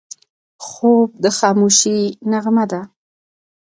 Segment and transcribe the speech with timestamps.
[0.67, 1.99] خوب د خاموشۍ
[2.31, 2.81] نغمه ده